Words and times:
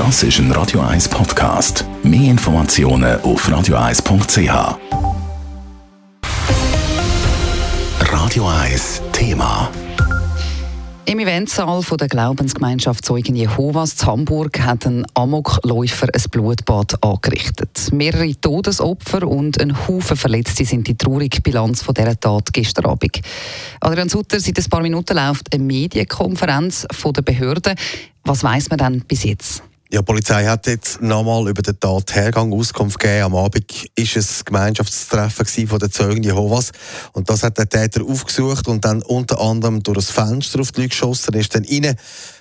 Das 0.00 0.22
ist 0.22 0.38
ein 0.38 0.50
Radio 0.52 0.80
1 0.80 1.10
Podcast. 1.10 1.84
Mehr 2.02 2.30
Informationen 2.30 3.20
auf 3.20 3.46
radio1.ch. 3.46 4.78
Radio 8.10 8.48
1 8.48 9.02
Thema. 9.12 9.70
Im 11.04 11.18
Eventsaal 11.18 11.82
der 11.82 12.08
Glaubensgemeinschaft 12.08 13.04
Zeugen 13.04 13.36
Jehovas 13.36 14.00
in 14.00 14.06
Hamburg 14.06 14.58
hat 14.60 14.86
ein 14.86 15.04
Amokläufer 15.12 16.08
ein 16.14 16.22
Blutbad 16.30 17.04
angerichtet. 17.04 17.92
Mehrere 17.92 18.34
Todesopfer 18.40 19.28
und 19.28 19.60
ein 19.60 19.86
Haufen 19.86 20.16
Verletzte 20.16 20.64
sind 20.64 20.88
die 20.88 20.96
traurige 20.96 21.42
Bilanz 21.42 21.82
von 21.82 21.92
dieser 21.92 22.18
Tat 22.18 22.54
gestern 22.54 22.86
Abend. 22.86 23.20
Adrian 23.80 24.08
Sutter, 24.08 24.40
seit 24.40 24.58
ein 24.58 24.70
paar 24.70 24.80
Minuten 24.80 25.14
läuft 25.14 25.52
eine 25.52 25.62
Medienkonferenz 25.62 26.86
der 27.04 27.20
Behörden. 27.20 27.74
Was 28.24 28.42
weiß 28.42 28.70
man 28.70 28.78
denn 28.78 29.04
bis 29.06 29.24
jetzt? 29.24 29.62
Ja, 29.92 30.02
die 30.02 30.04
Polizei 30.04 30.44
hat 30.46 30.68
jetzt 30.68 31.02
nochmal 31.02 31.48
über 31.48 31.62
den 31.62 31.80
Tathergang 31.80 32.52
Auskunft 32.52 33.00
gegeben. 33.00 33.24
Am 33.24 33.34
Abend 33.34 33.66
war 33.66 34.06
es 34.06 34.44
Gemeinschaftstreffen 34.44 35.66
von 35.66 35.80
den 35.80 35.90
Zeugen 35.90 36.22
Jehovas. 36.22 36.70
Und 37.12 37.28
das 37.28 37.42
hat 37.42 37.58
der 37.58 37.68
Täter 37.68 38.04
aufgesucht 38.04 38.68
und 38.68 38.84
dann 38.84 39.02
unter 39.02 39.40
anderem 39.40 39.82
durch 39.82 39.96
das 39.96 40.10
Fenster 40.12 40.60
auf 40.60 40.70
die 40.70 40.82
Leute 40.82 40.90
geschossen. 40.90 41.34
Er 41.34 41.40
ist 41.40 41.56
dann 41.56 41.64
rein. 41.64 41.96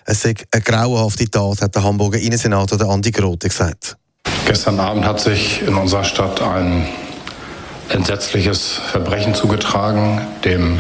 Es 0.06 0.26
ist 0.26 0.46
eine 0.52 0.62
grauenhafte 0.62 1.28
Tat, 1.28 1.64
hat 1.64 1.74
der 1.74 1.84
Hamburger 1.84 2.20
Innensenator 2.20 2.88
Andi 2.88 3.10
Grote 3.10 3.48
gesagt. 3.48 3.98
Gestern 4.46 4.80
Abend 4.80 5.06
hat 5.06 5.20
sich 5.20 5.64
in 5.64 5.74
unserer 5.74 6.04
Stadt 6.04 6.44
ein 6.44 6.88
entsetzliches 7.90 8.74
Verbrechen 8.92 9.34
zugetragen, 9.34 10.22
dem 10.46 10.80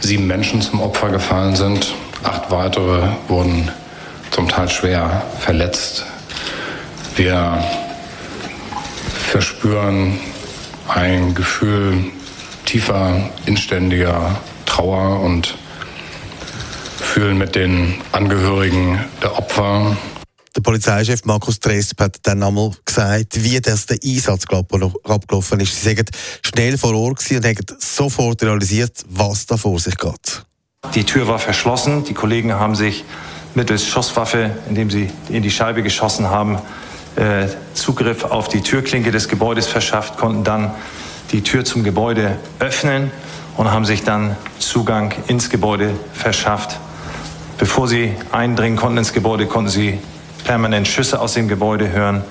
sieben 0.00 0.26
Menschen 0.26 0.60
zum 0.60 0.82
Opfer 0.82 1.08
gefallen 1.08 1.56
sind. 1.56 1.94
Acht 2.22 2.50
weitere 2.50 3.08
wurden 3.28 3.70
zum 4.32 4.48
Teil 4.48 4.68
schwer 4.68 5.22
verletzt. 5.38 6.04
Wir 7.16 7.62
verspüren 9.30 10.18
ein 10.88 11.34
Gefühl 11.34 12.10
tiefer, 12.64 13.30
inständiger 13.46 14.40
Trauer 14.66 15.20
und 15.20 15.56
fühlen 16.98 17.36
mit 17.36 17.54
den 17.54 17.94
Angehörigen 18.12 19.04
der 19.22 19.36
Opfer. 19.36 19.96
Der 20.56 20.60
Polizeichef 20.62 21.24
Markus 21.24 21.60
Tresp 21.60 22.00
hat 22.00 22.16
dann 22.22 22.42
einmal 22.42 22.72
gesagt, 22.84 23.42
wie 23.42 23.60
das 23.60 23.86
der 23.86 23.98
Einsatz 24.02 24.44
abgelaufen 24.46 25.60
ist. 25.60 25.82
Sie 25.82 25.94
sind 25.94 26.10
schnell 26.42 26.78
vor 26.78 26.94
Ort 26.94 27.30
und 27.30 27.44
haben 27.44 27.56
sofort 27.78 28.42
realisiert, 28.42 29.02
was 29.08 29.46
da 29.46 29.56
vor 29.56 29.78
sich 29.78 29.96
geht. 29.96 30.44
Die 30.94 31.04
Tür 31.04 31.28
war 31.28 31.38
verschlossen. 31.38 32.04
Die 32.04 32.14
Kollegen 32.14 32.54
haben 32.54 32.74
sich 32.74 33.04
mittels 33.54 33.86
Schusswaffe, 33.86 34.50
indem 34.68 34.90
sie 34.90 35.10
in 35.28 35.42
die 35.42 35.50
Scheibe 35.50 35.82
geschossen 35.82 36.30
haben, 36.30 36.58
äh, 37.16 37.46
Zugriff 37.74 38.24
auf 38.24 38.48
die 38.48 38.62
Türklinke 38.62 39.10
des 39.10 39.28
Gebäudes 39.28 39.66
verschafft, 39.66 40.16
konnten 40.16 40.44
dann 40.44 40.70
die 41.30 41.42
Tür 41.42 41.64
zum 41.64 41.84
Gebäude 41.84 42.38
öffnen 42.58 43.10
und 43.56 43.70
haben 43.70 43.84
sich 43.84 44.02
dann 44.02 44.36
Zugang 44.58 45.14
ins 45.26 45.50
Gebäude 45.50 45.94
verschafft. 46.12 46.78
Bevor 47.58 47.88
sie 47.88 48.14
eindringen 48.32 48.78
konnten 48.78 48.98
ins 48.98 49.12
Gebäude, 49.12 49.46
konnten 49.46 49.70
sie 49.70 49.98
permanent 50.44 50.88
Schüsse 50.88 51.20
aus 51.20 51.34
dem 51.34 51.48
Gebäude 51.48 51.90
hören. 51.90 52.24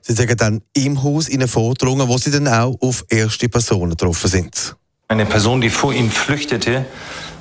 Sie 0.00 0.12
sind 0.12 0.40
dann 0.40 0.62
im 0.72 1.02
Haus 1.02 1.28
ihnen 1.28 1.48
vordrungen, 1.48 2.08
wo 2.08 2.16
sie 2.16 2.30
dann 2.30 2.48
auch 2.48 2.76
auf 2.80 3.04
erste 3.08 3.48
Personen 3.48 3.90
getroffen 3.90 4.28
sind. 4.28 4.76
Eine 5.08 5.26
Person, 5.26 5.60
die 5.60 5.70
vor 5.70 5.92
ihm 5.92 6.10
flüchtete, 6.10 6.84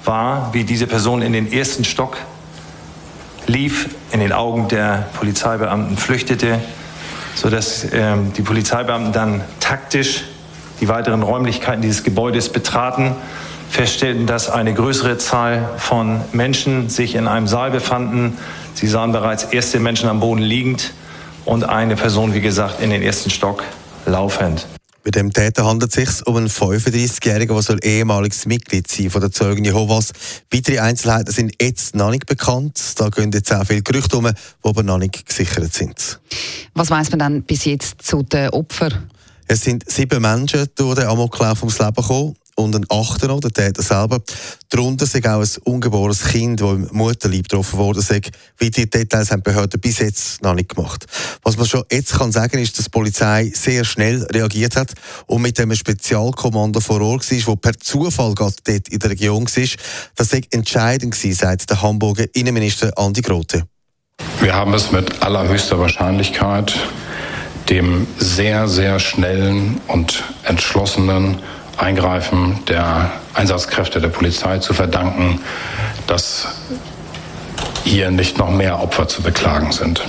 war, 0.04 0.54
wie 0.54 0.64
diese 0.64 0.88
Person 0.88 1.22
in 1.22 1.34
den 1.34 1.52
ersten 1.52 1.84
Stock 1.84 2.18
lief, 3.48 3.90
in 4.12 4.20
den 4.20 4.32
Augen 4.32 4.68
der 4.68 5.08
Polizeibeamten 5.18 5.98
flüchtete, 5.98 6.60
sodass 7.36 7.88
ähm, 7.92 8.34
die 8.34 8.42
Polizeibeamten 8.42 9.12
dann 9.12 9.42
taktisch 9.60 10.24
die 10.82 10.88
weiteren 10.88 11.24
Räumlichkeiten 11.24 11.82
dieses 11.82 12.04
Gebäudes 12.04 12.50
betraten, 12.50 13.16
feststellten, 13.70 14.28
dass 14.28 14.50
eine 14.50 14.74
größere 14.74 15.18
Zahl 15.18 15.70
von 15.78 16.22
Menschen 16.32 16.90
sich 16.90 17.16
in 17.16 17.28
einem 17.28 17.48
Saal 17.48 17.72
befanden. 17.72 18.38
Sie 18.74 18.88
sahen 18.88 19.12
bereits 19.12 19.44
erste 19.46 19.80
Menschen 19.80 20.10
am 20.10 20.20
Boden 20.20 20.42
liegend 20.42 20.94
und 21.46 21.64
eine 21.64 21.96
Person, 21.96 22.34
wie 22.34 22.42
gesagt, 22.42 22.82
in 22.82 22.90
den 22.90 23.02
ersten 23.02 23.30
Stock 23.30 23.64
laufend. 24.06 24.68
Bei 25.06 25.12
dem 25.12 25.32
Täter 25.32 25.64
handelt 25.68 25.96
es 25.96 26.16
sich 26.16 26.26
um 26.26 26.36
einen 26.36 26.50
35-Jährigen, 26.50 27.54
der 27.54 27.62
soll 27.62 27.80
ehemaliges 27.84 28.48
Mitglied 28.48 28.90
sein 28.90 29.12
von 29.12 29.22
der 29.22 29.32
Zeugen 29.32 29.64
Jehovas. 29.64 30.12
Weitere 30.52 30.80
Einzelheiten 30.80 31.32
sind 31.32 31.54
jetzt 31.62 31.96
noch 31.96 32.10
nicht 32.10 32.26
bekannt. 32.26 32.82
Da 32.96 33.10
gehen 33.10 33.32
jetzt 33.32 33.54
auch 33.54 33.64
viele 33.68 33.84
Gerüchte 33.84 34.18
um, 34.18 34.26
die 34.26 34.34
aber 34.64 34.82
noch 34.82 34.98
nicht 34.98 35.24
gesichert 35.24 35.72
sind. 35.72 36.20
Was 36.74 36.90
weiß 36.90 37.12
man 37.12 37.20
dann 37.20 37.44
bis 37.44 37.66
jetzt 37.66 38.02
zu 38.02 38.24
den 38.24 38.50
Opfern? 38.50 39.12
Es 39.48 39.62
sind 39.62 39.88
sieben 39.88 40.24
Menschen 40.24 40.66
durch 40.74 40.96
den 40.96 41.06
Amoklauf 41.06 41.62
ums 41.62 41.78
Leben 41.78 41.94
gekommen 41.94 42.36
und 42.56 42.76
ein 42.76 42.86
Achter 42.90 43.40
der 43.40 43.52
Täter 43.52 43.84
selber. 43.84 44.22
Darunter 44.70 45.04
ist 45.04 45.16
auch 45.28 45.42
ein 45.42 45.74
ungeborenes 45.74 46.24
Kind, 46.24 46.62
das 46.62 46.72
im 46.72 46.90
Mutterleib 46.92 47.44
getroffen 47.44 47.78
wurde. 47.78 48.02
Wie 48.58 48.72
die 48.72 48.90
Details 48.90 49.32
haben 49.32 49.44
die 49.44 49.52
Behörden 49.52 49.80
bis 49.80 50.00
jetzt 50.00 50.42
noch 50.42 50.54
nicht 50.54 50.70
gemacht. 50.76 51.06
Was 51.44 51.58
man 51.58 51.68
schon 51.68 51.84
jetzt 51.92 52.18
kann 52.18 52.32
sagen 52.32 52.58
ist, 52.60 52.78
dass 52.78 52.86
die 52.86 52.92
Polizei 52.92 53.52
sehr 53.54 53.84
schnell 53.84 54.24
reagiert 54.24 54.76
hat 54.76 54.94
und 55.28 55.42
mit 55.42 55.58
dem 55.58 55.76
Spezialkommando 55.76 56.80
vor 56.80 57.02
Ort 57.02 57.30
war, 57.30 57.48
wo 57.48 57.56
per 57.56 57.78
Zufall 57.78 58.34
gerade 58.34 58.56
dort 58.64 58.88
in 58.88 59.00
der 59.00 59.10
Region 59.10 59.46
war. 59.46 59.70
Das 60.16 60.30
sei 60.30 60.42
entscheidend 60.52 61.14
gewesen, 61.14 61.38
sagt 61.38 61.70
der 61.70 61.82
Hamburger 61.82 62.26
Innenminister 62.34 62.92
Andi 62.98 63.22
Grote. 63.22 63.64
Wir 64.40 64.56
haben 64.56 64.74
es 64.74 64.92
mit 64.92 65.22
allerhöchster 65.22 65.80
Wahrscheinlichkeit 65.80 66.74
dem 67.70 68.06
sehr, 68.18 68.68
sehr 68.68 69.00
schnellen 69.00 69.82
und 69.88 70.24
entschlossenen 70.44 71.40
Eingreifen 71.78 72.64
der 72.68 73.12
Einsatzkräfte 73.34 74.00
der 74.00 74.10
Polizei 74.10 74.60
zu 74.60 74.74
verdanken, 74.74 75.40
dass 76.08 76.48
hier 77.84 78.12
nicht 78.12 78.38
noch 78.38 78.50
mehr 78.50 78.82
Opfer 78.82 79.08
zu 79.08 79.22
beklagen 79.22 79.72
sind. 79.72 80.02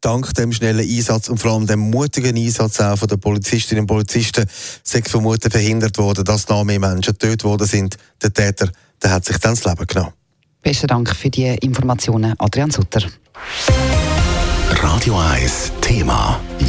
Dank 0.00 0.34
dem 0.34 0.52
schnellen 0.52 0.88
Einsatz 0.88 1.28
und 1.28 1.38
vor 1.38 1.52
allem 1.52 1.66
dem 1.66 1.78
mutigen 1.78 2.36
Einsatz 2.36 2.80
auch 2.80 2.96
von 2.96 3.08
den 3.08 3.20
Polizistinnen 3.20 3.82
und 3.82 3.86
Polizisten 3.86 4.44
sind 4.82 5.08
vermutlich 5.08 5.52
verhindert 5.52 5.96
worden, 5.98 6.24
dass 6.24 6.48
noch 6.48 6.64
mehr 6.64 6.80
Menschen 6.80 7.12
getötet 7.12 7.44
worden 7.44 7.66
sind. 7.66 7.96
Der 8.20 8.32
Täter 8.32 8.68
der 9.02 9.10
hat 9.10 9.24
sich 9.24 9.38
dann 9.38 9.54
das 9.54 9.64
Leben 9.64 9.86
genommen. 9.86 10.12
Besten 10.62 10.86
Dank 10.86 11.14
für 11.14 11.30
die 11.30 11.46
Informationen, 11.56 12.34
Adrian 12.38 12.70
Sutter. 12.70 13.02
Radio 14.70 15.18
1 15.18 15.72
Thema. 15.80 16.40